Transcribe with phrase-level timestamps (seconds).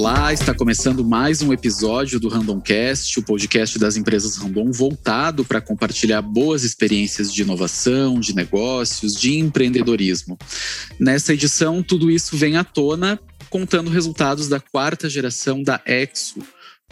[0.00, 5.60] Olá, está começando mais um episódio do Randomcast, o podcast das empresas Random voltado para
[5.60, 10.38] compartilhar boas experiências de inovação, de negócios, de empreendedorismo.
[10.98, 16.42] Nessa edição, tudo isso vem à tona contando resultados da quarta geração da Exo,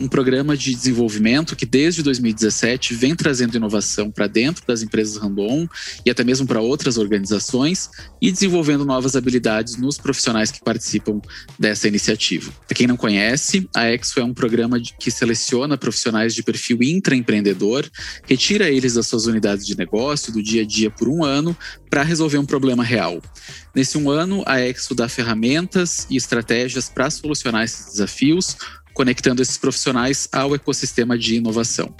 [0.01, 5.69] um programa de desenvolvimento que desde 2017 vem trazendo inovação para dentro das empresas Randon
[6.07, 7.91] e até mesmo para outras organizações
[8.23, 11.21] e desenvolvendo novas habilidades nos profissionais que participam
[11.59, 12.53] dessa iniciativa.
[12.67, 17.85] Para quem não conhece, a Expo é um programa que seleciona profissionais de perfil intraempreendedor,
[18.25, 21.57] retira eles das suas unidades de negócio do dia a dia por um ano
[21.91, 23.21] para resolver um problema real.
[23.75, 28.57] Nesse um ano, a Expo dá ferramentas e estratégias para solucionar esses desafios
[28.99, 31.95] conectando esses profissionais ao ecossistema de inovação.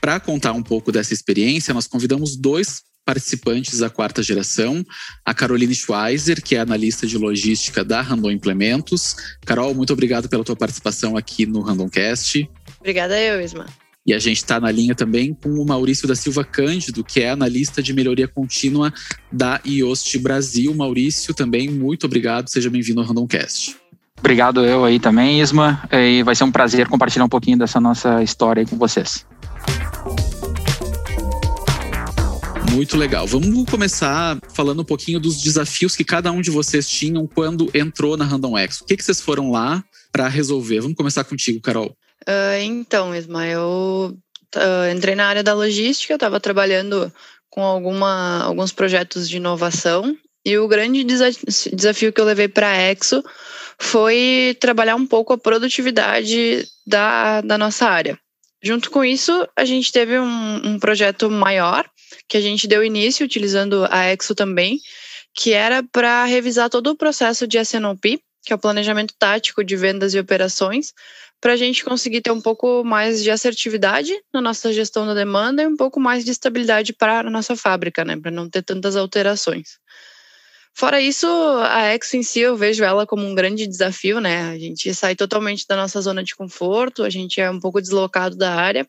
[0.00, 4.82] Para contar um pouco dessa experiência, nós convidamos dois participantes da quarta geração,
[5.22, 9.16] a Caroline Schweizer, que é analista de logística da Randon Implementos.
[9.44, 12.48] Carol, muito obrigado pela tua participação aqui no Randomcast.
[12.78, 13.66] Obrigada eu, Isma.
[14.06, 17.28] E a gente está na linha também com o Maurício da Silva Cândido, que é
[17.28, 18.90] analista de melhoria contínua
[19.30, 20.74] da IOST Brasil.
[20.74, 23.79] Maurício, também muito obrigado, seja bem-vindo ao Randomcast.
[24.20, 25.82] Obrigado eu aí também, Isma.
[25.90, 29.26] E vai ser um prazer compartilhar um pouquinho dessa nossa história aí com vocês.
[32.72, 33.26] Muito legal.
[33.26, 38.16] Vamos começar falando um pouquinho dos desafios que cada um de vocês tinham quando entrou
[38.16, 38.80] na Random X.
[38.80, 40.80] O que, que vocês foram lá para resolver?
[40.80, 41.96] Vamos começar contigo, Carol.
[42.28, 44.16] Uh, então, Isma, eu
[44.54, 47.12] uh, entrei na área da logística, estava trabalhando
[47.48, 52.90] com alguma, alguns projetos de inovação e o grande desafio que eu levei para a
[52.90, 53.22] Exo
[53.78, 58.18] foi trabalhar um pouco a produtividade da, da nossa área.
[58.62, 61.88] Junto com isso, a gente teve um, um projeto maior
[62.28, 64.78] que a gente deu início utilizando a Exo também,
[65.34, 69.76] que era para revisar todo o processo de SNOP, que é o planejamento tático de
[69.76, 70.92] vendas e operações,
[71.40, 75.62] para a gente conseguir ter um pouco mais de assertividade na nossa gestão da demanda
[75.62, 78.94] e um pouco mais de estabilidade para a nossa fábrica, né, para não ter tantas
[78.94, 79.78] alterações.
[80.72, 84.50] Fora isso, a Exo em si eu vejo ela como um grande desafio, né?
[84.50, 88.36] A gente sai totalmente da nossa zona de conforto, a gente é um pouco deslocado
[88.36, 88.88] da área.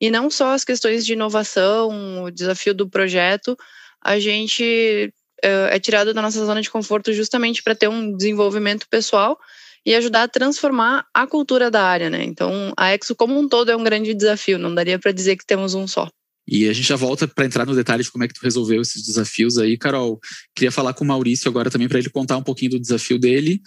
[0.00, 3.56] E não só as questões de inovação, o desafio do projeto,
[4.02, 5.12] a gente
[5.44, 9.38] uh, é tirado da nossa zona de conforto justamente para ter um desenvolvimento pessoal
[9.84, 12.24] e ajudar a transformar a cultura da área, né?
[12.24, 15.46] Então, a Exo como um todo é um grande desafio, não daria para dizer que
[15.46, 16.08] temos um só.
[16.46, 18.80] E a gente já volta para entrar no detalhe de como é que tu resolveu
[18.80, 20.20] esses desafios aí, Carol.
[20.54, 23.60] Queria falar com o Maurício agora também para ele contar um pouquinho do desafio dele,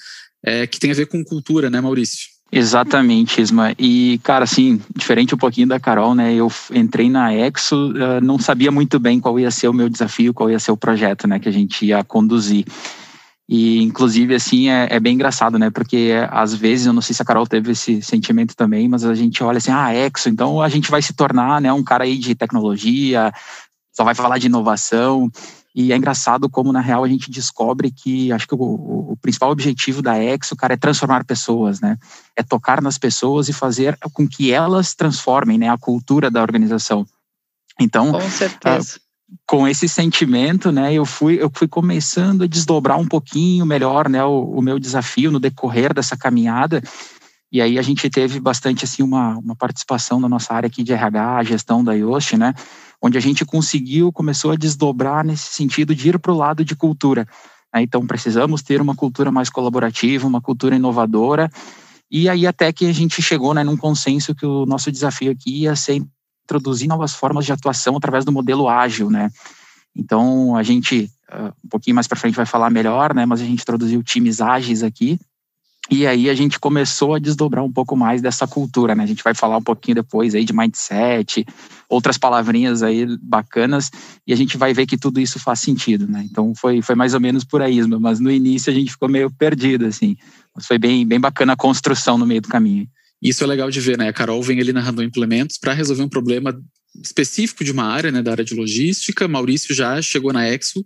[0.44, 2.39] é, que tem a ver com cultura, né, Maurício?
[2.51, 3.75] Exatamente, Isma.
[3.78, 6.34] E, cara, assim, diferente um pouquinho da Carol, né?
[6.34, 10.34] Eu entrei na Exo, uh, não sabia muito bem qual ia ser o meu desafio,
[10.34, 12.66] qual ia ser o projeto, né, que a gente ia conduzir.
[13.51, 15.71] E, inclusive, assim, é, é, bem engraçado, né?
[15.71, 19.15] Porque às vezes, eu não sei se a Carol teve esse sentimento também, mas a
[19.15, 22.19] gente olha assim, ah, Exo, então a gente vai se tornar né, um cara aí
[22.19, 23.33] de tecnologia,
[23.91, 25.31] só vai falar de inovação.
[25.73, 28.59] E é engraçado como, na real, a gente descobre que acho que o,
[29.13, 31.97] o, principal objetivo da Exo, cara, é transformar pessoas, né?
[32.35, 37.03] É tocar nas pessoas e fazer com que elas transformem né, a cultura da organização.
[37.79, 38.99] Então, com certeza.
[39.47, 44.23] Com esse sentimento, né, eu fui, eu fui começando a desdobrar um pouquinho melhor, né,
[44.23, 46.81] o, o, meu desafio no decorrer dessa caminhada.
[47.51, 50.94] E aí a gente teve bastante, assim, uma, uma participação na nossa área aqui de
[50.94, 52.53] RH, a gestão da IOST, né,
[53.01, 56.75] onde a gente conseguiu, começou a desdobrar nesse sentido de ir para o lado de
[56.75, 57.28] cultura.
[57.73, 61.50] Né, então, precisamos ter uma cultura mais colaborativa, uma cultura inovadora,
[62.12, 65.63] e aí até que a gente chegou, né, num consenso que o nosso desafio aqui
[65.63, 66.01] ia ser
[66.49, 69.29] introduzir novas formas de atuação através do modelo ágil, né?
[69.95, 73.25] Então, a gente, uh, um pouquinho mais para frente vai falar melhor, né?
[73.25, 75.19] Mas a gente introduziu times ágeis aqui.
[75.91, 79.03] E aí a gente começou a desdobrar um pouco mais dessa cultura, né?
[79.03, 81.45] A gente vai falar um pouquinho depois aí de mindset,
[81.89, 83.89] outras palavrinhas aí bacanas,
[84.25, 86.27] e a gente vai ver que tudo isso faz sentido, né?
[86.29, 89.31] Então foi, foi mais ou menos por aí, mas no início a gente ficou meio
[89.31, 90.15] perdido, assim.
[90.56, 92.88] Mas foi bem, bem bacana a construção no meio do caminho.
[93.21, 94.07] Isso é legal de ver, né?
[94.07, 96.57] A Carol vem ali na Randon Implementos para resolver um problema
[97.04, 99.27] específico de uma área, né, da área de logística.
[99.27, 100.86] Maurício já chegou na Exo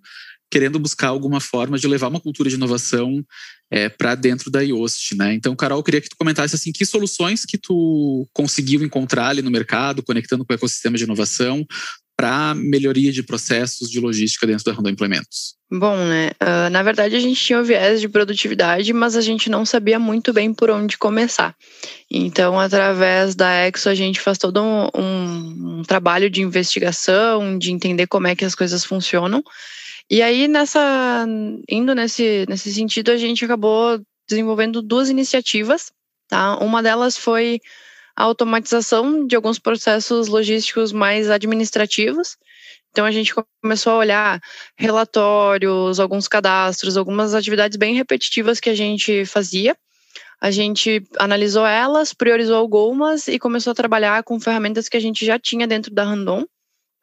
[0.53, 3.25] querendo buscar alguma forma de levar uma cultura de inovação
[3.71, 5.33] é, para dentro da IOST, né?
[5.33, 9.41] Então, Carol, eu queria que tu comentasse assim, que soluções que tu conseguiu encontrar ali
[9.41, 11.65] no mercado, conectando com o ecossistema de inovação,
[12.15, 15.55] para melhoria de processos de logística dentro da Randon Implementos?
[15.71, 16.31] Bom, né?
[16.41, 19.97] Uh, na verdade, a gente tinha o viés de produtividade, mas a gente não sabia
[19.97, 21.55] muito bem por onde começar.
[22.09, 27.71] Então, através da Exo, a gente faz todo um, um, um trabalho de investigação, de
[27.71, 29.43] entender como é que as coisas funcionam.
[30.09, 31.25] E aí, nessa,
[31.67, 33.99] indo nesse, nesse sentido, a gente acabou
[34.29, 35.91] desenvolvendo duas iniciativas
[36.33, 36.57] Tá?
[36.57, 37.61] Uma delas foi
[38.15, 42.37] a automatização de alguns processos logísticos mais administrativos.
[42.91, 44.41] Então a gente começou a olhar
[44.77, 49.75] relatórios, alguns cadastros, algumas atividades bem repetitivas que a gente fazia.
[50.39, 55.25] A gente analisou elas, priorizou algumas e começou a trabalhar com ferramentas que a gente
[55.25, 56.45] já tinha dentro da Randon.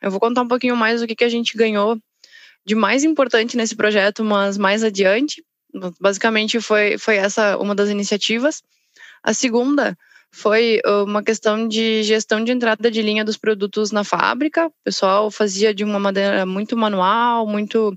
[0.00, 1.98] Eu vou contar um pouquinho mais do que, que a gente ganhou
[2.64, 5.42] de mais importante nesse projeto, mas mais adiante.
[6.00, 8.62] Basicamente foi, foi essa uma das iniciativas.
[9.22, 9.96] A segunda
[10.32, 14.68] foi uh, uma questão de gestão de entrada de linha dos produtos na fábrica.
[14.68, 17.96] O pessoal fazia de uma maneira muito manual, muito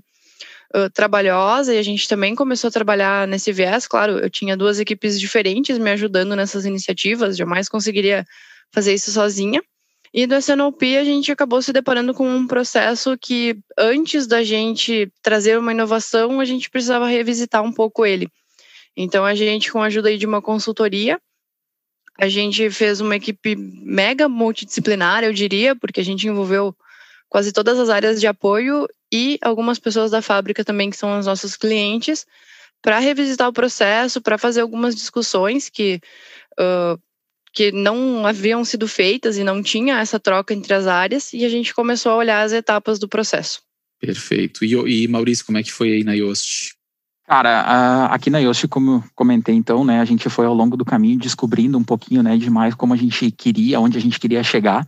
[0.74, 3.86] uh, trabalhosa, e a gente também começou a trabalhar nesse viés.
[3.86, 8.24] Claro, eu tinha duas equipes diferentes me ajudando nessas iniciativas, jamais conseguiria
[8.72, 9.62] fazer isso sozinha.
[10.12, 15.10] E do SNOP a gente acabou se deparando com um processo que, antes da gente
[15.20, 18.28] trazer uma inovação, a gente precisava revisitar um pouco ele.
[18.96, 21.18] Então, a gente, com a ajuda de uma consultoria,
[22.18, 26.74] a gente fez uma equipe mega multidisciplinar, eu diria, porque a gente envolveu
[27.28, 31.26] quase todas as áreas de apoio e algumas pessoas da fábrica também, que são os
[31.26, 32.26] nossos clientes,
[32.80, 36.00] para revisitar o processo, para fazer algumas discussões que,
[36.60, 37.00] uh,
[37.52, 41.48] que não haviam sido feitas e não tinha essa troca entre as áreas, e a
[41.48, 43.62] gente começou a olhar as etapas do processo.
[44.00, 44.64] Perfeito.
[44.64, 46.74] E, e Maurício, como é que foi aí na Yoast?
[47.26, 50.84] Cara, aqui na Yoshi, como eu comentei então, né, a gente foi ao longo do
[50.84, 54.42] caminho descobrindo um pouquinho, né, de mais como a gente queria, onde a gente queria
[54.42, 54.86] chegar.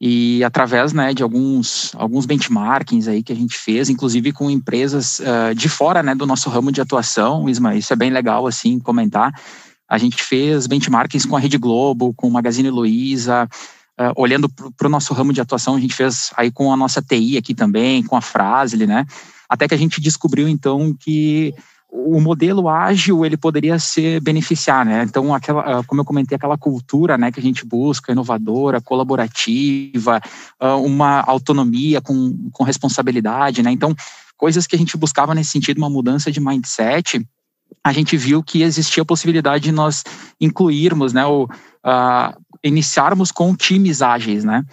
[0.00, 5.20] E através, né, de alguns, alguns benchmarkings aí que a gente fez, inclusive com empresas
[5.20, 8.78] uh, de fora, né, do nosso ramo de atuação, Isma, isso é bem legal, assim,
[8.78, 9.32] comentar.
[9.88, 13.48] A gente fez benchmarkings com a Rede Globo, com o Magazine Luiza,
[13.98, 17.02] uh, olhando para o nosso ramo de atuação, a gente fez aí com a nossa
[17.02, 19.06] TI aqui também, com a Frasle, né,
[19.48, 21.54] até que a gente descobriu então que
[21.90, 25.04] o modelo ágil ele poderia se beneficiar, né?
[25.04, 30.20] Então, aquela, ah, como eu comentei, aquela cultura, né, que a gente busca, inovadora, colaborativa,
[30.60, 33.72] ah, uma autonomia com, com responsabilidade, né?
[33.72, 33.94] Então,
[34.36, 37.26] coisas que a gente buscava nesse sentido, uma mudança de mindset,
[37.82, 40.04] a gente viu que existia a possibilidade de nós
[40.38, 44.64] incluirmos, né, ou uh, iniciarmos com times ágeis, né?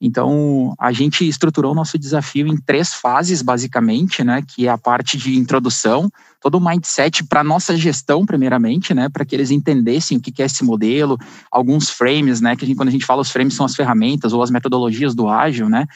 [0.00, 4.42] Então, a gente estruturou o nosso desafio em três fases, basicamente, né?
[4.46, 6.10] Que é a parte de introdução,
[6.40, 9.08] todo o mindset para nossa gestão, primeiramente, né?
[9.08, 11.18] Para que eles entendessem o que é esse modelo,
[11.50, 12.54] alguns frames, né?
[12.54, 15.14] Que a gente, quando a gente fala os frames são as ferramentas ou as metodologias
[15.14, 15.86] do ágil, né?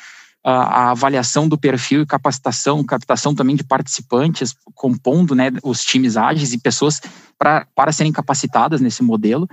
[0.42, 6.54] A, avaliação do perfil e capacitação, captação também de participantes, compondo né, os times ágeis
[6.54, 7.00] e pessoas
[7.38, 9.46] pra, para serem capacitadas nesse modelo.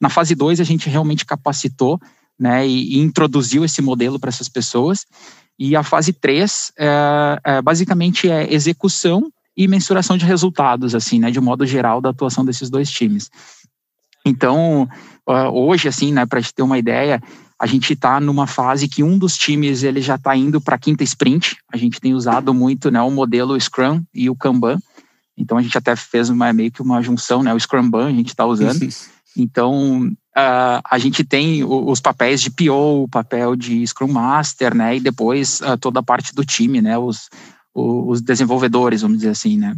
[0.00, 2.00] Na fase 2, a gente realmente capacitou
[2.38, 5.06] né, e, e introduziu esse modelo para essas pessoas.
[5.58, 11.30] E a fase 3, é, é, basicamente, é execução e mensuração de resultados, assim, né,
[11.30, 13.30] de modo geral, da atuação desses dois times.
[14.24, 14.88] Então,
[15.52, 17.22] hoje, assim, né, para a gente ter uma ideia,
[17.62, 20.78] a gente está numa fase que um dos times ele já está indo para a
[20.78, 21.58] quinta sprint.
[21.72, 24.80] A gente tem usado muito né, o modelo Scrum e o Kanban.
[25.38, 27.54] Então a gente até fez uma, meio que uma junção, né?
[27.54, 28.80] O Scrumban a gente está usando.
[29.34, 34.96] Então, uh, a gente tem os papéis de PO, o papel de Scrum Master, né?
[34.96, 36.98] E depois uh, toda a parte do time, né?
[36.98, 37.30] Os,
[37.74, 39.74] os desenvolvedores, vamos dizer assim, né?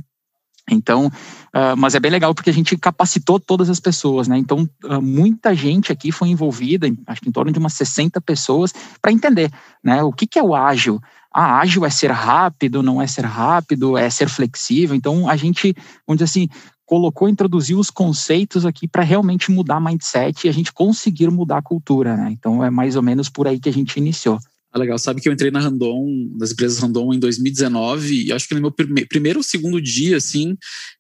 [0.71, 4.39] Então, uh, mas é bem legal porque a gente capacitou todas as pessoas, né?
[4.39, 8.73] Então, uh, muita gente aqui foi envolvida, acho que em torno de umas 60 pessoas,
[9.01, 9.51] para entender,
[9.83, 10.03] né?
[10.03, 11.01] O que, que é o ágil?
[11.33, 14.95] Ah, ágil é ser rápido, não é ser rápido, é ser flexível.
[14.95, 15.75] Então, a gente,
[16.07, 16.49] vamos dizer assim,
[16.87, 21.63] colocou, introduziu os conceitos aqui para realmente mudar mindset e a gente conseguir mudar a
[21.63, 22.31] cultura, né?
[22.31, 24.39] Então, é mais ou menos por aí que a gente iniciou.
[24.75, 24.99] Ah, legal.
[24.99, 28.61] Sabe que eu entrei na Randon, das empresas Randon em 2019, e acho que no
[28.61, 30.57] meu primeiro ou segundo dia, assim,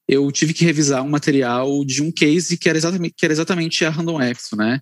[0.08, 3.84] eu tive que revisar um material de um case que era exatamente, que era exatamente
[3.84, 4.78] a Randon Expo, né?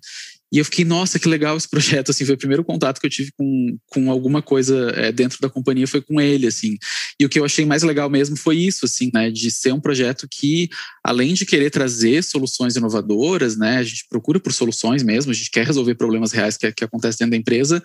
[0.51, 3.09] E eu fiquei, nossa, que legal esse projeto, assim, foi o primeiro contato que eu
[3.09, 6.77] tive com, com alguma coisa é, dentro da companhia, foi com ele, assim.
[7.19, 9.81] E o que eu achei mais legal mesmo foi isso, assim, né, de ser um
[9.81, 10.69] projeto que,
[11.03, 15.49] além de querer trazer soluções inovadoras, né, a gente procura por soluções mesmo, a gente
[15.49, 17.81] quer resolver problemas reais que, que acontecem dentro da empresa,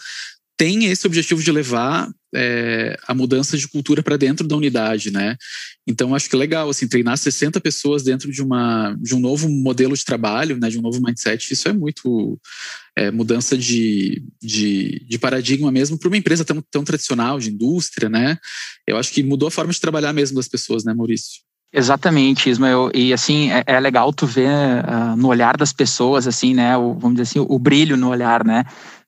[0.59, 5.37] tem esse objetivo de levar é, a mudança de cultura para dentro da unidade, né?
[5.87, 9.49] Então acho que é legal assim treinar 60 pessoas dentro de uma de um novo
[9.49, 10.69] modelo de trabalho, né?
[10.69, 11.55] De um novo mindset.
[11.55, 12.39] Isso é muito
[12.97, 18.09] é, mudança de, de, de, paradigma mesmo para uma empresa tão, tão tradicional de indústria,
[18.09, 18.37] né?
[18.85, 21.41] Eu acho que mudou a forma de trabalhar mesmo das pessoas, né, Maurício?
[21.73, 22.91] Exatamente, Ismael.
[22.95, 26.77] E assim, é, é legal tu ver uh, no olhar das pessoas, assim, né?
[26.77, 28.65] O, vamos dizer assim, o, o brilho no olhar, né?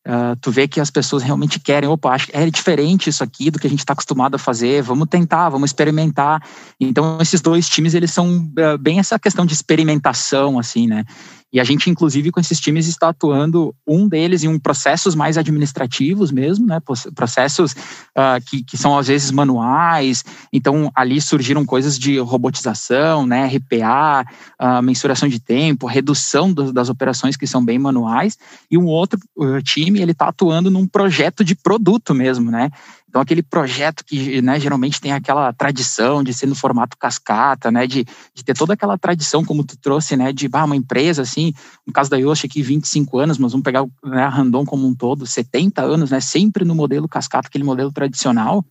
[0.07, 3.59] Uh, tu vê que as pessoas realmente querem, opa, acho é diferente isso aqui do
[3.59, 6.43] que a gente está acostumado a fazer, vamos tentar, vamos experimentar.
[6.81, 11.05] Então, esses dois times, eles são uh, bem essa questão de experimentação, assim, né?
[11.53, 15.37] E a gente, inclusive, com esses times está atuando, um deles em um processos mais
[15.37, 16.79] administrativos mesmo, né?
[17.15, 20.25] Processos uh, que, que são às vezes manuais.
[20.53, 23.47] Então, ali surgiram coisas de robotização, né?
[23.47, 24.25] RPA,
[24.61, 28.39] uh, mensuração de tempo, redução do, das operações que são bem manuais.
[28.71, 32.71] E um outro uh, time, ele está atuando num projeto de produto mesmo, né?
[33.11, 37.85] Então, aquele projeto que né, geralmente tem aquela tradição de ser no formato cascata, né,
[37.85, 41.53] de, de ter toda aquela tradição, como tu trouxe, né, de bah, uma empresa, assim,
[41.85, 44.95] no caso da Yoshi aqui, 25 anos, mas vamos pegar né, a Randon como um
[44.95, 48.65] todo, 70 anos, né, sempre no modelo cascata, aquele modelo tradicional,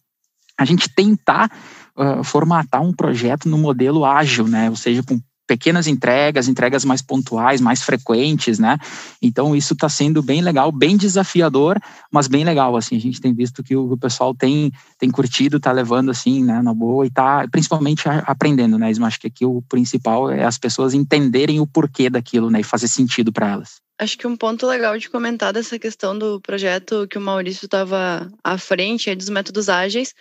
[0.58, 1.52] a gente tentar
[1.98, 7.02] uh, formatar um projeto no modelo ágil, né, ou seja, com pequenas entregas, entregas mais
[7.02, 8.78] pontuais, mais frequentes, né?
[9.20, 13.34] Então isso está sendo bem legal, bem desafiador, mas bem legal, assim, a gente tem
[13.34, 17.48] visto que o, pessoal tem, tem curtido, está levando assim, né, na boa e está
[17.52, 18.92] principalmente aprendendo, né?
[18.96, 22.64] Eu acho que aqui o principal é as pessoas entenderem o porquê daquilo, né, e
[22.64, 23.82] fazer sentido para elas.
[23.98, 28.32] Acho que um ponto legal de comentar dessa questão do projeto que o Maurício estava
[28.44, 30.14] à frente, é dos métodos ágeis,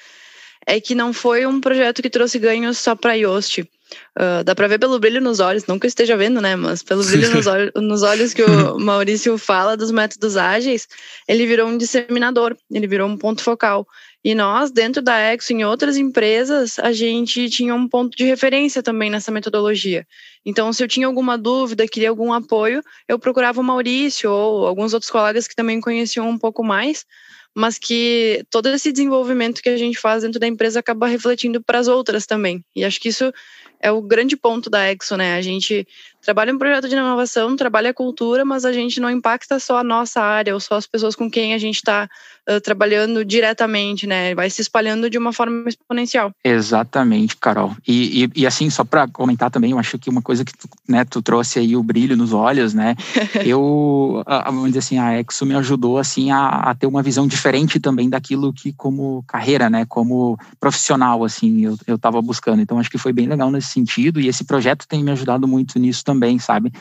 [0.69, 3.63] é que não foi um projeto que trouxe ganhos só para a Yoast.
[3.63, 6.55] Uh, dá para ver pelo brilho nos olhos, não que eu esteja vendo, né?
[6.57, 10.87] Mas pelo brilho nos, olhos, nos olhos que o Maurício fala dos métodos ágeis,
[11.27, 13.87] ele virou um disseminador, ele virou um ponto focal.
[14.23, 18.83] E nós, dentro da Exo, em outras empresas, a gente tinha um ponto de referência
[18.83, 20.07] também nessa metodologia.
[20.45, 24.93] Então, se eu tinha alguma dúvida, queria algum apoio, eu procurava o Maurício ou alguns
[24.93, 27.07] outros colegas que também conheciam um pouco mais
[27.55, 31.79] mas que todo esse desenvolvimento que a gente faz dentro da empresa acaba refletindo para
[31.79, 32.65] as outras também.
[32.75, 33.33] E acho que isso
[33.81, 35.35] é o grande ponto da Exo, né?
[35.35, 35.87] A gente
[36.23, 39.85] trabalha um projeto de inovação, trabalha a cultura, mas a gente não impacta só a
[39.85, 42.09] nossa área ou só as pessoas com quem a gente está
[42.49, 44.35] uh, trabalhando diretamente, né?
[44.35, 46.33] Vai se espalhando de uma forma exponencial.
[46.45, 47.77] Exatamente, Carol.
[47.87, 50.69] E, e, e assim, só para comentar também, eu acho que uma coisa que tu,
[50.89, 52.97] né, tu trouxe aí o brilho nos olhos, né?
[53.45, 57.79] eu, vamos dizer assim, a Exo me ajudou assim a, a, ter uma visão diferente
[57.79, 59.85] também daquilo que como carreira, né?
[59.87, 62.61] Como profissional, assim, eu, eu tava buscando.
[62.61, 65.79] Então, acho que foi bem legal nesse sentido e esse projeto tem me ajudado muito
[65.79, 66.73] nisso também, sabe?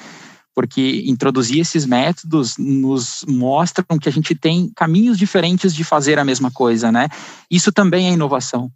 [0.56, 6.26] Porque introduzir esses métodos nos mostram que a gente tem caminhos diferentes de fazer a
[6.26, 7.10] mesma coisa, né?
[7.50, 8.72] Isso também é inovação.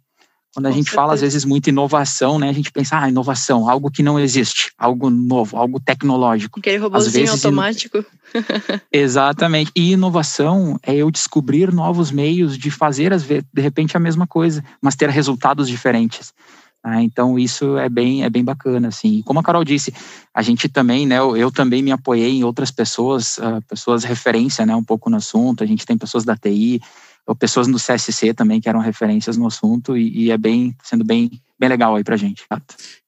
[0.54, 1.02] Quando a Com gente certeza.
[1.02, 2.50] fala, às vezes, muito inovação, né?
[2.50, 6.60] A gente pensa, ah, inovação, algo que não existe, algo novo, algo tecnológico.
[6.60, 8.04] Aquele robôzinho vezes, automático.
[8.92, 9.72] Exatamente.
[9.74, 14.94] E inovação é eu descobrir novos meios de fazer, de repente, a mesma coisa, mas
[14.94, 16.34] ter resultados diferentes.
[16.84, 19.22] Ah, então isso é bem é bem bacana assim.
[19.22, 19.94] Como a Carol disse,
[20.34, 21.18] a gente também, né?
[21.18, 24.74] Eu, eu também me apoiei em outras pessoas, uh, pessoas referência, né?
[24.74, 25.62] Um pouco no assunto.
[25.62, 26.80] A gente tem pessoas da TI,
[27.26, 31.04] ou pessoas no CSC também que eram referências no assunto e, e é bem sendo
[31.04, 31.30] bem
[31.62, 32.42] bem legal aí pra gente.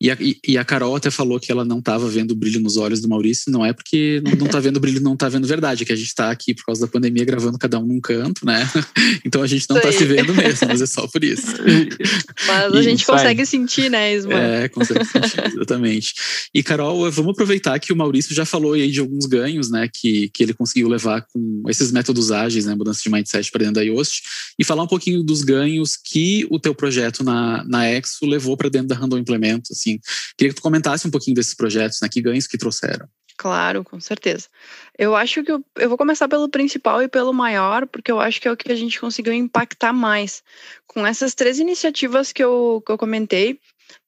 [0.01, 2.77] E a, e a Carol até falou que ela não estava vendo o brilho nos
[2.77, 5.83] olhos do Maurício, não é porque não, não tá vendo brilho, não tá vendo verdade,
[5.83, 8.47] é que a gente está aqui por causa da pandemia gravando cada um num canto,
[8.47, 8.65] né?
[9.25, 11.47] Então a gente não está se vendo mesmo, mas é só por isso.
[12.47, 14.35] Mas a gente consegue sentir, né, Isma?
[14.35, 16.15] É, consegue sentir, exatamente.
[16.55, 20.29] E Carol, vamos aproveitar que o Maurício já falou aí de alguns ganhos, né, que,
[20.29, 23.83] que ele conseguiu levar com esses métodos ágeis, né, mudança de mindset para dentro da
[23.83, 24.23] Yoast,
[24.59, 28.57] e falar um pouquinho dos ganhos que o teu projeto na, na Exo levou levou
[28.57, 29.99] para dentro da Randon Implemento, assim.
[30.37, 32.09] Queria que tu comentasse um pouquinho desses projetos, né?
[32.11, 33.09] Que ganhos que trouxeram.
[33.37, 34.49] Claro, com certeza.
[34.97, 38.41] Eu acho que eu, eu, vou começar pelo principal e pelo maior, porque eu acho
[38.41, 40.43] que é o que a gente conseguiu impactar mais.
[40.87, 43.59] Com essas três iniciativas que eu, que eu comentei,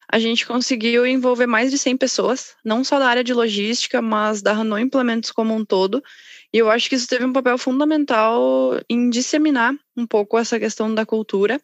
[0.09, 4.43] a gente conseguiu envolver mais de 100 pessoas, não só da área de logística, mas
[4.43, 6.00] da Randon Implementos como um todo.
[6.52, 10.95] E eu acho que isso teve um papel fundamental em disseminar um pouco essa questão
[10.95, 11.61] da cultura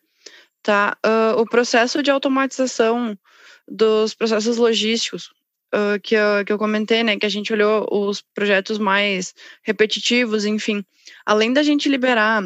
[0.63, 0.97] tá?
[1.05, 3.19] Uh, o processo de automatização
[3.67, 5.31] dos processos logísticos
[5.75, 7.19] uh, que, eu, que eu comentei, né?
[7.19, 10.85] Que a gente olhou os projetos mais repetitivos, enfim.
[11.27, 12.43] Além da gente liberar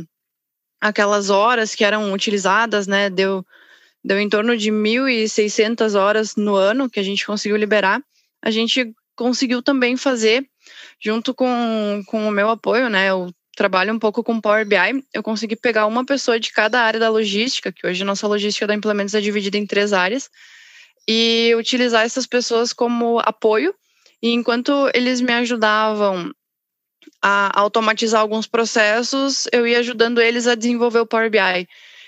[0.80, 3.10] aquelas horas que eram utilizadas, né?
[3.10, 3.44] Deu,
[4.02, 8.02] deu em torno de 1.600 horas no ano que a gente conseguiu liberar.
[8.42, 10.46] A gente conseguiu também fazer,
[11.00, 13.10] junto com, com o meu apoio, né?
[13.10, 17.00] Eu trabalho um pouco com Power BI, eu consegui pegar uma pessoa de cada área
[17.00, 20.30] da logística, que hoje a nossa logística da Implementos é dividida em três áreas,
[21.08, 23.74] e utilizar essas pessoas como apoio.
[24.22, 26.32] E enquanto eles me ajudavam
[27.22, 31.66] a automatizar alguns processos, eu ia ajudando eles a desenvolver o Power BI.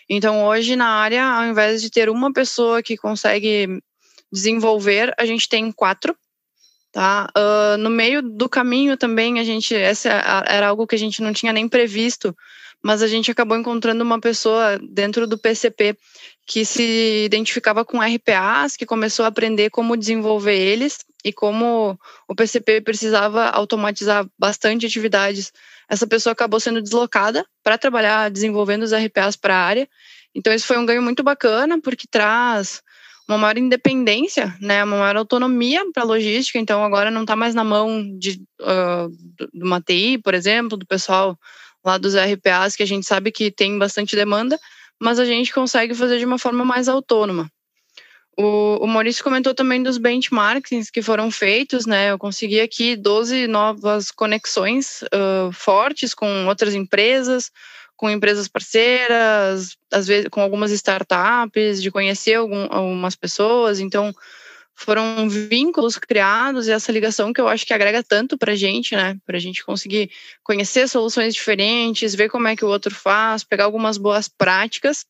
[0.09, 3.83] Então, hoje na área, ao invés de ter uma pessoa que consegue
[4.31, 6.17] desenvolver, a gente tem quatro
[6.91, 7.29] Tá?
[7.37, 10.09] Uh, no meio do caminho também, a gente, essa
[10.49, 12.35] era algo que a gente não tinha nem previsto,
[12.83, 15.97] mas a gente acabou encontrando uma pessoa dentro do PCP
[16.47, 22.35] que se identificava com RPAs, que começou a aprender como desenvolver eles, e como o
[22.35, 25.53] PCP precisava automatizar bastante atividades,
[25.89, 29.89] essa pessoa acabou sendo deslocada para trabalhar desenvolvendo os RPAs para a área.
[30.35, 32.83] Então, isso foi um ganho muito bacana, porque traz
[33.29, 36.59] uma maior independência, né, uma maior autonomia para a logística.
[36.59, 39.09] Então, agora não está mais na mão de, uh,
[39.53, 41.39] do uma TI, por exemplo, do pessoal
[41.85, 44.59] lá dos RPAs, que a gente sabe que tem bastante demanda,
[44.99, 47.51] mas a gente consegue fazer de uma forma mais autônoma.
[48.37, 52.13] O, o Maurício comentou também dos benchmarks que foram feitos, né?
[52.13, 57.51] Eu consegui aqui 12 novas conexões uh, fortes com outras empresas,
[57.99, 63.81] com empresas parceiras, às vezes com algumas startups, de conhecer algum, algumas pessoas.
[63.81, 64.15] Então,
[64.73, 68.95] foram vínculos criados e essa ligação que eu acho que agrega tanto para a gente,
[68.95, 69.19] né?
[69.27, 70.13] Para a gente conseguir
[70.45, 75.05] conhecer soluções diferentes, ver como é que o outro faz, pegar algumas boas práticas.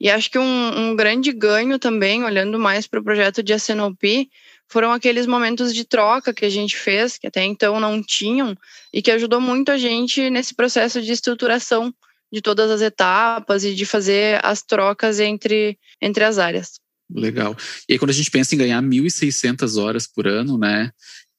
[0.00, 4.30] E acho que um, um grande ganho também, olhando mais para o projeto de SNOP,
[4.68, 8.56] foram aqueles momentos de troca que a gente fez, que até então não tinham,
[8.92, 11.92] e que ajudou muito a gente nesse processo de estruturação
[12.30, 16.72] de todas as etapas e de fazer as trocas entre, entre as áreas.
[17.10, 17.56] Legal.
[17.88, 20.90] E aí, quando a gente pensa em ganhar 1.600 horas por ano, né?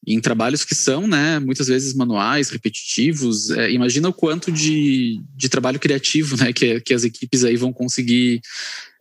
[0.04, 5.48] Em trabalhos que são, né, muitas vezes manuais, repetitivos, é, imagina o quanto de, de
[5.48, 8.40] trabalho criativo, né, que, que as equipes aí vão conseguir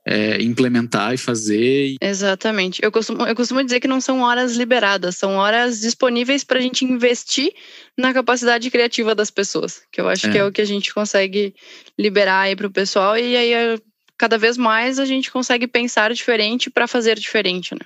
[0.09, 1.95] é, implementar e fazer.
[2.01, 2.81] Exatamente.
[2.83, 6.61] Eu costumo, eu costumo dizer que não são horas liberadas, são horas disponíveis para a
[6.61, 7.53] gente investir
[7.95, 10.31] na capacidade criativa das pessoas, que eu acho é.
[10.31, 11.53] que é o que a gente consegue
[11.97, 13.79] liberar aí para o pessoal e aí
[14.17, 17.81] cada vez mais a gente consegue pensar diferente para fazer diferente, né?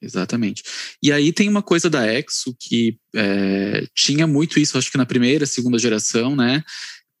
[0.00, 0.62] Exatamente.
[1.02, 5.06] E aí tem uma coisa da Exo que é, tinha muito isso, acho que na
[5.06, 6.62] primeira, segunda geração, né?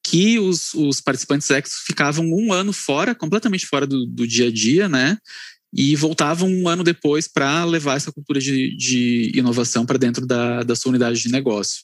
[0.04, 4.52] Que os, os participantes Exo ficavam um ano fora, completamente fora do, do dia a
[4.52, 5.18] dia, né?
[5.76, 10.62] e voltavam um ano depois para levar essa cultura de, de inovação para dentro da,
[10.62, 11.82] da sua unidade de negócio.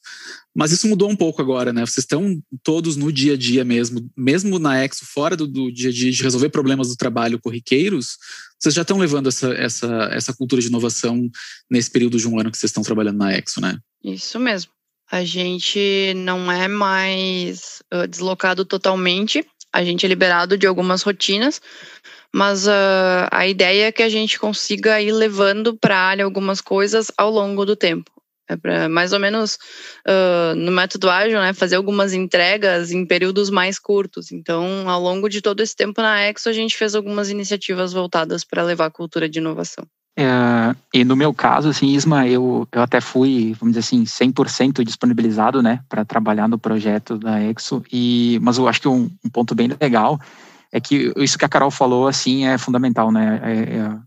[0.54, 1.85] Mas isso mudou um pouco agora, né?
[1.85, 5.90] Vocês estão todos no dia a dia mesmo, mesmo na Exo, fora do, do dia
[5.90, 8.16] a dia de resolver problemas do trabalho corriqueiros,
[8.61, 11.28] vocês já estão levando essa, essa, essa cultura de inovação
[11.68, 13.76] nesse período de um ano que vocês estão trabalhando na Exo, né?
[14.04, 14.70] Isso mesmo.
[15.11, 21.61] A gente não é mais uh, deslocado totalmente, a gente é liberado de algumas rotinas,
[22.33, 26.61] mas uh, a ideia é que a gente consiga ir levando para a área algumas
[26.61, 28.11] coisas ao longo do tempo.
[28.49, 29.55] É para mais ou menos
[30.07, 34.33] uh, no método ágil, né, fazer algumas entregas em períodos mais curtos.
[34.33, 38.44] Então, ao longo de todo esse tempo na Exo, a gente fez algumas iniciativas voltadas
[38.44, 39.87] para levar a cultura de inovação.
[40.16, 44.85] É, e no meu caso, assim, Isma, eu, eu até fui, vamos dizer assim, 100%
[44.85, 47.83] disponibilizado, né, para trabalhar no projeto da Exo.
[47.92, 50.20] E, mas eu acho que um, um ponto bem legal
[50.73, 53.40] é que isso que a Carol falou, assim, é fundamental, né?
[53.42, 53.99] É, é,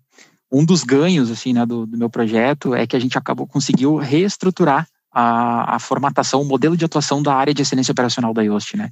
[0.52, 3.96] um dos ganhos, assim, né, do, do, meu projeto é que a gente acabou, conseguiu
[3.96, 8.78] reestruturar a, a, formatação, o modelo de atuação da área de excelência operacional da IOST,
[8.78, 8.92] né?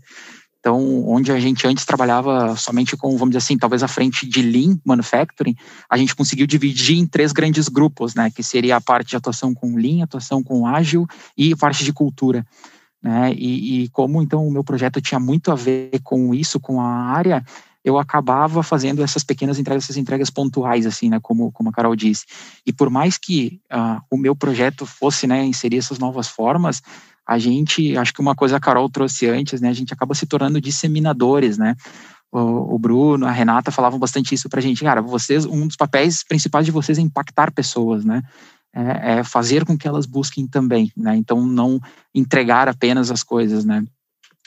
[0.61, 4.43] Então, onde a gente antes trabalhava somente com, vamos dizer assim, talvez a frente de
[4.43, 5.55] Lean Manufacturing,
[5.89, 8.29] a gente conseguiu dividir em três grandes grupos, né?
[8.29, 12.45] Que seria a parte de atuação com Lean, atuação com Ágil e parte de cultura.
[13.01, 13.33] Né?
[13.33, 16.87] E, e, como então o meu projeto tinha muito a ver com isso, com a
[16.87, 17.43] área,
[17.83, 21.95] eu acabava fazendo essas pequenas entregas, essas entregas pontuais, assim, né, como, como a Carol
[21.95, 22.25] disse.
[22.65, 26.81] E por mais que uh, o meu projeto fosse, né, inserir essas novas formas,
[27.27, 30.25] a gente, acho que uma coisa a Carol trouxe antes, né, a gente acaba se
[30.25, 31.75] tornando disseminadores, né,
[32.33, 36.65] o, Bruno, a Renata falavam bastante isso pra gente, cara, vocês, um dos papéis principais
[36.65, 38.21] de vocês é impactar pessoas, né,
[38.73, 41.15] é, é fazer com que elas busquem também, né?
[41.15, 41.79] Então não
[42.15, 43.83] entregar apenas as coisas, né?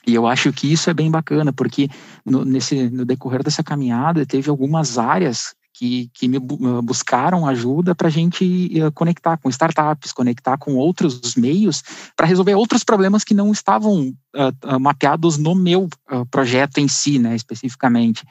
[0.06, 1.88] E eu acho que isso é bem bacana, porque
[2.24, 8.06] no, nesse, no decorrer dessa caminhada teve algumas áreas que, que me buscaram ajuda para
[8.06, 11.82] a gente eh, conectar com startups, conectar com outros meios
[12.16, 17.18] para resolver outros problemas que não estavam uh, mapeados no meu uh, projeto em si,
[17.18, 18.24] né, especificamente.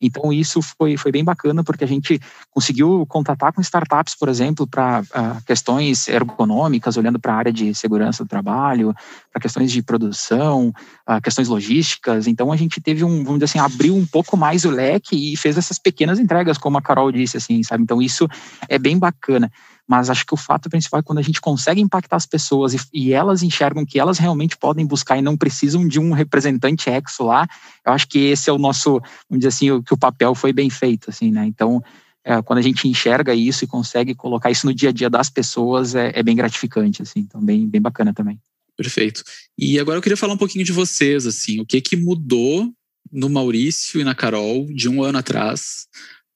[0.00, 4.66] Então, isso foi, foi bem bacana, porque a gente conseguiu contatar com startups, por exemplo,
[4.66, 8.94] para uh, ah, questões ergonômicas, olhando para a área de segurança do trabalho,
[9.32, 10.72] para questões de produção,
[11.08, 12.26] uh, questões logísticas.
[12.26, 15.36] Então, a gente teve um, vamos dizer assim, abriu um pouco mais o leque e
[15.36, 17.82] fez essas pequenas entregas, como a Carol disse, assim, sabe?
[17.82, 18.28] Então, isso
[18.68, 19.50] é bem bacana
[19.88, 22.78] mas acho que o fato principal é quando a gente consegue impactar as pessoas e,
[22.92, 27.24] e, elas enxergam que elas realmente podem buscar e não precisam de um representante exo
[27.24, 27.48] lá,
[27.86, 30.52] eu acho que esse é o nosso, vamos dizer assim, o, que o papel foi
[30.52, 31.46] bem feito, assim, né?
[31.46, 31.82] Então,
[32.22, 35.30] é, quando a gente enxerga isso e consegue colocar isso no dia a dia das
[35.30, 38.38] pessoas, é, é bem gratificante, assim, então bem, bem bacana também.
[38.76, 39.24] Perfeito.
[39.56, 42.70] E agora eu queria falar um pouquinho de vocês, assim, o que que mudou
[43.10, 45.88] no Maurício e na Carol de um ano atrás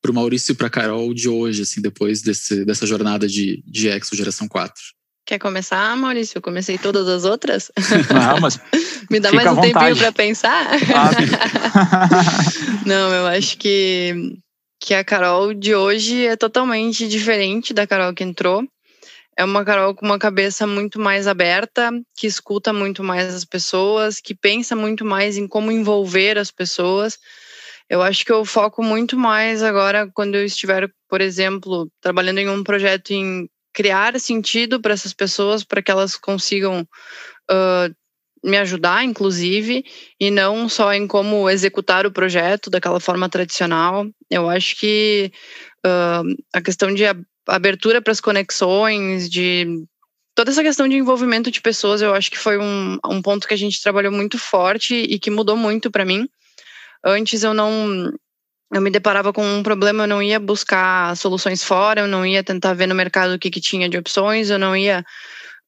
[0.03, 3.63] para o Maurício e para a Carol de hoje, assim, depois desse, dessa jornada de,
[3.65, 4.75] de Exo Geração 4?
[5.25, 6.39] Quer começar, Maurício?
[6.39, 7.71] Eu comecei todas as outras?
[8.13, 8.59] Não, mas
[9.09, 10.71] Me dá mais um tempinho para pensar?
[12.85, 14.37] Não, eu acho que,
[14.81, 18.65] que a Carol de hoje é totalmente diferente da Carol que entrou.
[19.37, 24.21] É uma Carol com uma cabeça muito mais aberta, que escuta muito mais as pessoas,
[24.21, 27.19] que pensa muito mais em como envolver as pessoas.
[27.93, 32.49] Eu acho que eu foco muito mais agora quando eu estiver, por exemplo, trabalhando em
[32.49, 36.89] um projeto em criar sentido para essas pessoas, para que elas consigam
[37.51, 37.95] uh,
[38.43, 39.85] me ajudar, inclusive,
[40.19, 44.07] e não só em como executar o projeto daquela forma tradicional.
[44.31, 45.31] Eu acho que
[45.85, 47.05] uh, a questão de
[47.47, 49.85] abertura para as conexões, de
[50.35, 53.53] toda essa questão de envolvimento de pessoas, eu acho que foi um, um ponto que
[53.53, 56.27] a gente trabalhou muito forte e que mudou muito para mim.
[57.05, 58.13] Antes eu não
[58.73, 62.43] eu me deparava com um problema, eu não ia buscar soluções fora, eu não ia
[62.43, 65.05] tentar ver no mercado o que, que tinha de opções, eu não ia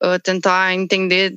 [0.03, 1.35] uh, tentar entender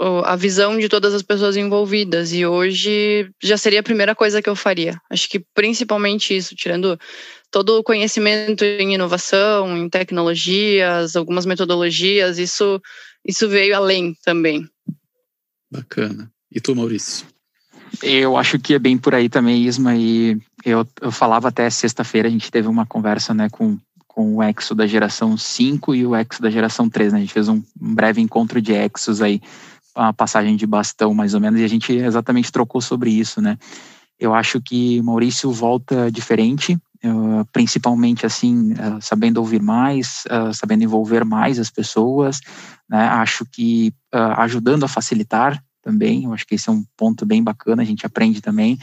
[0.00, 2.32] uh, a visão de todas as pessoas envolvidas.
[2.32, 5.00] E hoje já seria a primeira coisa que eu faria.
[5.10, 6.96] Acho que principalmente isso, tirando
[7.50, 12.80] todo o conhecimento em inovação, em tecnologias, algumas metodologias, isso,
[13.24, 14.64] isso veio além também.
[15.68, 16.30] Bacana.
[16.52, 17.26] E tu, Maurício?
[18.02, 22.28] Eu acho que é bem por aí também, Isma, e eu, eu falava até sexta-feira,
[22.28, 26.14] a gente teve uma conversa né, com, com o Exo da geração 5 e o
[26.14, 27.18] Exo da geração 3, né?
[27.18, 29.40] A gente fez um, um breve encontro de Exos aí,
[29.96, 33.58] uma passagem de bastão mais ou menos, e a gente exatamente trocou sobre isso, né?
[34.18, 36.78] Eu acho que Maurício volta diferente,
[37.52, 42.40] principalmente assim, uh, sabendo ouvir mais, uh, sabendo envolver mais as pessoas,
[42.88, 43.08] né?
[43.08, 47.82] Acho que ajudando a facilitar também, eu acho que esse é um ponto bem bacana,
[47.82, 48.78] a gente aprende também.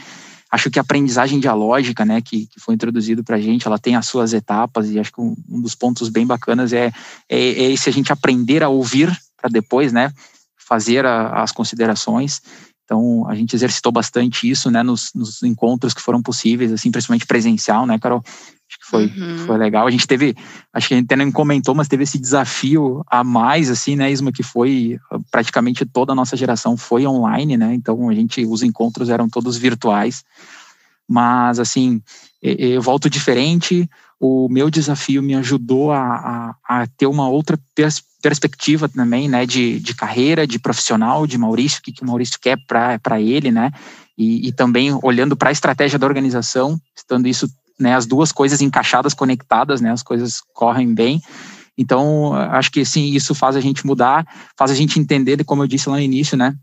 [0.50, 3.96] Acho que a aprendizagem dialógica, né, que, que foi introduzido para a gente, ela tem
[3.96, 6.86] as suas etapas e acho que um, um dos pontos bem bacanas é,
[7.28, 10.10] é, é esse a gente aprender a ouvir para depois, né,
[10.56, 12.40] fazer a, as considerações.
[12.88, 17.26] Então, a gente exercitou bastante isso, né, nos, nos, encontros que foram possíveis, assim, principalmente
[17.26, 18.22] presencial, né, Carol?
[18.24, 19.44] Acho que foi, uhum.
[19.44, 19.86] foi legal.
[19.86, 20.34] A gente teve,
[20.72, 24.10] acho que a gente até nem comentou, mas teve esse desafio a mais, assim, né,
[24.10, 24.98] Isma, que foi
[25.30, 27.74] praticamente toda a nossa geração foi online, né?
[27.74, 30.24] Então, a gente, os encontros eram todos virtuais.
[31.06, 32.00] Mas, assim,
[32.42, 33.88] eu volto diferente.
[34.20, 39.46] O meu desafio me ajudou a, a, a ter uma outra pers perspectiva também, né,
[39.46, 43.50] de, de carreira, de profissional, de Maurício, o que, que o Maurício quer para ele,
[43.50, 43.70] né,
[44.16, 48.60] e, e também olhando para a estratégia da organização, estando isso, né, as duas coisas
[48.60, 51.22] encaixadas, conectadas, né, as coisas correm bem.
[51.76, 54.26] Então, acho que sim, isso faz a gente mudar,
[54.56, 56.56] faz a gente entender, como eu disse lá no início, né,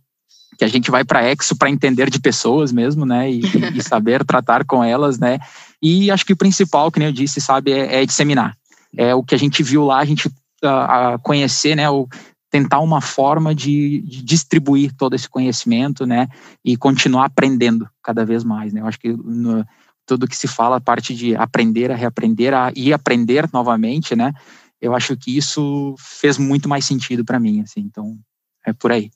[0.58, 3.42] que a gente vai para Exo para entender de pessoas mesmo, né, e,
[3.76, 5.40] e, saber tratar com elas, né,
[5.82, 8.56] e acho que o principal, que nem eu disse, sabe, é, é disseminar.
[8.98, 10.30] É o que a gente viu lá, a gente
[10.64, 12.08] a, conhecer, né, ou
[12.50, 16.28] tentar uma forma de, de, distribuir todo esse conhecimento, né,
[16.64, 18.82] e continuar aprendendo cada vez mais, né.
[18.82, 19.66] Eu acho que no,
[20.06, 24.34] tudo que se fala, a parte de aprender a reaprender a, e aprender novamente, né,
[24.82, 27.82] eu acho que isso fez muito mais sentido para mim, assim.
[27.82, 28.18] Então,
[28.66, 29.10] é por aí.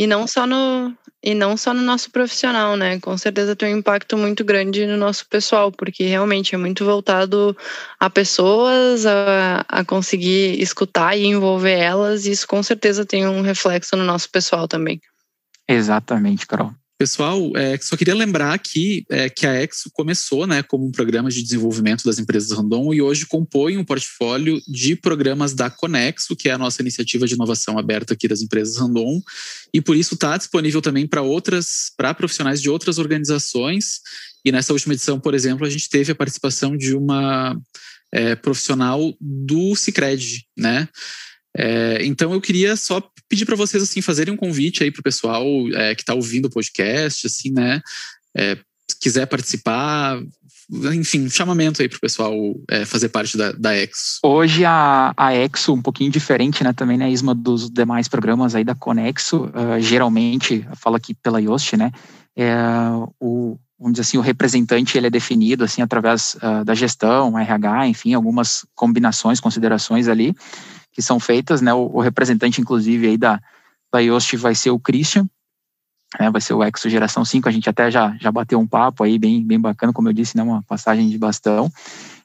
[0.00, 2.98] E não só no e não só no nosso profissional, né?
[3.00, 7.54] Com certeza tem um impacto muito grande no nosso pessoal, porque realmente é muito voltado
[7.98, 13.42] a pessoas, a, a conseguir escutar e envolver elas, e isso com certeza tem um
[13.42, 14.98] reflexo no nosso pessoal também.
[15.68, 16.72] Exatamente, Carol.
[17.00, 21.30] Pessoal, é, só queria lembrar aqui é, que a Exo começou né, como um programa
[21.30, 26.50] de desenvolvimento das empresas Randon e hoje compõe um portfólio de programas da Conexo, que
[26.50, 29.18] é a nossa iniciativa de inovação aberta aqui das empresas Randon,
[29.72, 34.00] e por isso está disponível também para outras, para profissionais de outras organizações.
[34.44, 37.58] E nessa última edição, por exemplo, a gente teve a participação de uma
[38.12, 40.86] é, profissional do Cicred, né?
[41.56, 45.04] É, então eu queria só pedir para vocês assim fazerem um convite aí para o
[45.04, 47.80] pessoal é, que está ouvindo o podcast, assim, né?
[48.36, 48.56] É,
[48.90, 50.20] se quiser participar,
[50.92, 52.32] enfim, chamamento aí para o pessoal
[52.68, 54.20] é, fazer parte da, da Exo.
[54.22, 58.62] Hoje a, a Exo, um pouquinho diferente, né, também, né, Isma, dos demais programas aí
[58.62, 61.90] da Conexo, uh, geralmente, fala aqui pela Yoast, né,
[62.36, 62.54] é,
[63.18, 67.88] o, vamos dizer assim, o representante ele é definido assim através uh, da gestão, RH,
[67.88, 70.34] enfim, algumas combinações, considerações ali,
[71.00, 71.72] que são feitas, né?
[71.72, 73.40] O, o representante, inclusive, aí da,
[73.90, 75.26] da Yoast vai ser o Christian,
[76.18, 76.30] né?
[76.30, 79.18] vai ser o Exo Geração 5, a gente até já, já bateu um papo aí
[79.18, 80.42] bem, bem bacana, como eu disse, né?
[80.42, 81.72] Uma passagem de bastão.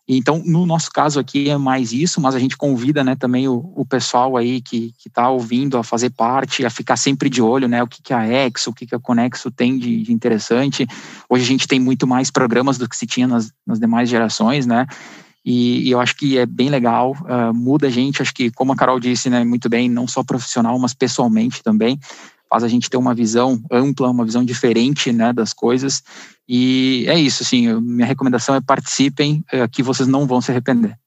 [0.08, 3.74] Então, no nosso caso aqui é mais isso, mas a gente convida né, também o,
[3.76, 7.82] o pessoal aí que está ouvindo a fazer parte, a ficar sempre de olho, né?
[7.82, 10.86] O que, que a Exo, o que, que a Conexo tem de, de interessante.
[11.28, 14.68] Hoje a gente tem muito mais programas do que se tinha nas, nas demais gerações,
[14.68, 14.86] né?
[15.46, 18.76] E, eu acho que é bem legal, uh, muda a gente, acho que, como a
[18.76, 22.00] Carol disse, né, muito bem, não só profissional, mas pessoalmente também,
[22.50, 26.02] faz a gente ter uma visão ampla, uma visão diferente, né, das coisas,
[26.50, 30.98] e é isso, assim, minha recomendação é participem, uh, que vocês não vão se arrepender.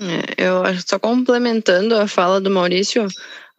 [0.00, 3.06] É, eu acho, só complementando a fala do Maurício,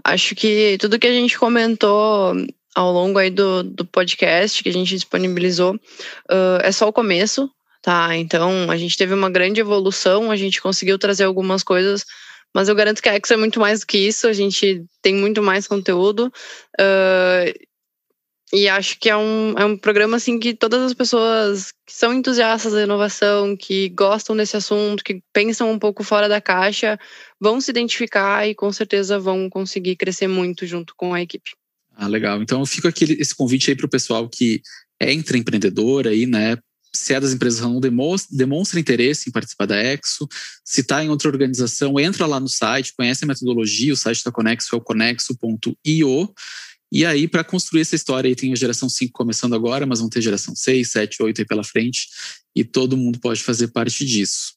[0.04, 2.36] acho que tudo que a gente comentou
[2.76, 7.50] ao longo aí do, do podcast que a gente disponibilizou uh, é só o começo,
[7.86, 8.18] tá?
[8.18, 12.04] Então a gente teve uma grande evolução, a gente conseguiu trazer algumas coisas,
[12.52, 15.14] mas eu garanto que a X é muito mais do que isso, a gente tem
[15.14, 16.34] muito mais conteúdo.
[16.80, 17.54] Uh,
[18.52, 22.12] e acho que é um, é um programa assim que todas as pessoas que são
[22.12, 26.98] entusiastas da inovação, que gostam desse assunto, que pensam um pouco fora da caixa,
[27.40, 31.52] vão se identificar e com certeza vão conseguir crescer muito junto com a equipe.
[31.96, 32.42] Ah, legal.
[32.42, 34.64] Então fica aqui esse convite aí para o pessoal que
[35.00, 36.58] é intraempreendedor aí, né?
[36.96, 40.28] Se é das empresas não demonstra, demonstra interesse em participar da Exo.
[40.64, 44.32] Se está em outra organização, entra lá no site, conhece a metodologia, o site da
[44.32, 46.34] Conexo é o conexo.io.
[46.92, 50.10] E aí, para construir essa história, aí tem a geração 5 começando agora, mas vão
[50.10, 52.08] ter geração 6, 7, 8 aí pela frente
[52.56, 54.54] e todo mundo pode fazer parte disso.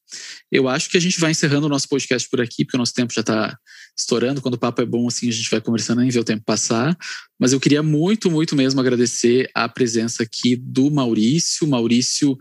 [0.49, 2.93] Eu acho que a gente vai encerrando o nosso podcast por aqui, porque o nosso
[2.93, 3.57] tempo já está
[3.99, 4.41] estourando.
[4.41, 6.97] Quando o papo é bom, assim, a gente vai conversando nem ver o tempo passar.
[7.37, 11.67] Mas eu queria muito, muito mesmo agradecer a presença aqui do Maurício.
[11.67, 12.37] Maurício,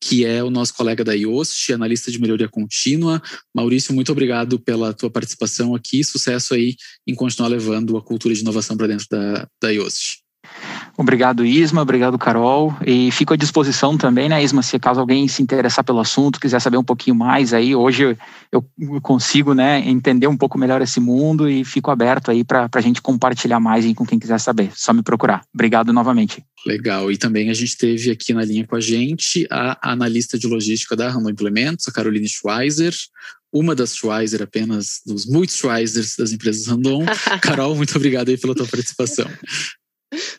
[0.00, 3.22] que é o nosso colega da IOST, analista de melhoria contínua.
[3.54, 6.04] Maurício, muito obrigado pela tua participação aqui.
[6.04, 10.27] Sucesso aí em continuar levando a cultura de inovação para dentro da, da IOST.
[10.96, 11.82] Obrigado, Isma.
[11.82, 12.74] Obrigado, Carol.
[12.84, 16.60] E fico à disposição também, né, Isma, se caso alguém se interessar pelo assunto, quiser
[16.60, 18.18] saber um pouquinho mais aí, hoje
[18.50, 18.64] eu
[19.00, 23.00] consigo, né, entender um pouco melhor esse mundo e fico aberto aí para a gente
[23.00, 24.72] compartilhar mais aí com quem quiser saber.
[24.74, 25.42] Só me procurar.
[25.54, 26.42] Obrigado novamente.
[26.66, 27.12] Legal.
[27.12, 30.96] E também a gente teve aqui na linha com a gente a analista de logística
[30.96, 32.92] da Ramo Implementos, a Caroline Schweizer,
[33.52, 37.04] uma das Schweizer apenas, dos muitos Schweizers das empresas Randon.
[37.40, 39.28] Carol, muito obrigado aí pela tua participação.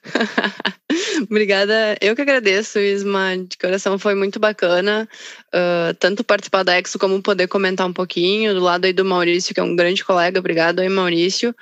[1.30, 1.98] Obrigada.
[2.02, 3.38] Eu que agradeço, Isma.
[3.38, 5.08] De coração foi muito bacana.
[5.48, 8.54] Uh, tanto participar da Exo como poder comentar um pouquinho.
[8.54, 10.39] Do lado aí do Maurício, que é um grande colega.
[10.39, 11.56] Obrigado aí, Maurício.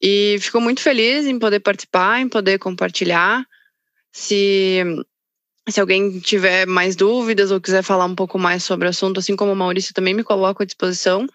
[0.00, 3.44] E fico muito feliz em poder participar, em poder compartilhar.
[4.12, 4.82] Se,
[5.68, 9.36] se alguém tiver mais dúvidas ou quiser falar um pouco mais sobre o assunto, assim
[9.36, 11.26] como o Maurício, também me coloco à disposição.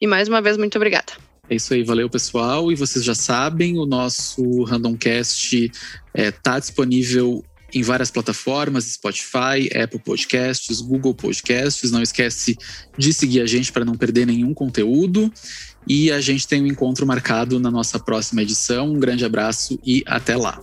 [0.00, 1.29] E mais uma vez, muito obrigada.
[1.50, 2.70] É isso aí, valeu pessoal.
[2.70, 5.72] E vocês já sabem, o nosso Randomcast está
[6.14, 11.90] é, tá disponível em várias plataformas, Spotify, Apple Podcasts, Google Podcasts.
[11.90, 12.56] Não esquece
[12.96, 15.32] de seguir a gente para não perder nenhum conteúdo.
[15.88, 18.92] E a gente tem um encontro marcado na nossa próxima edição.
[18.92, 20.62] Um grande abraço e até lá.